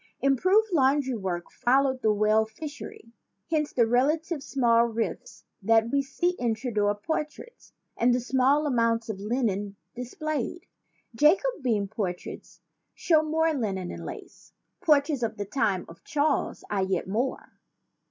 Improved 0.19 0.67
laundry 0.73 1.13
work 1.15 1.51
followed 1.51 2.01
the 2.01 2.11
whale 2.11 2.47
fishery. 2.47 3.13
Hence 3.51 3.71
the 3.71 3.85
relatively 3.85 4.41
small 4.41 4.87
ruffs 4.87 5.43
that 5.61 5.91
we 5.91 6.01
see 6.01 6.31
in 6.39 6.55
Tudor 6.55 6.95
portraits 6.95 7.71
and 7.95 8.11
the 8.11 8.19
small 8.19 8.65
amount 8.65 9.09
of 9.09 9.19
linen 9.19 9.75
displayed. 9.93 10.65
Jacobean 11.13 11.87
portraits 11.87 12.61
show 12.95 13.21
more 13.21 13.53
linen 13.53 13.91
and 13.91 14.03
lace. 14.03 14.51
Portraits 14.83 15.21
of 15.21 15.37
the 15.37 15.45
time 15.45 15.85
of 15.87 16.03
Charles 16.03 16.63
I 16.67 16.81
yet 16.81 17.07
more. 17.07 17.59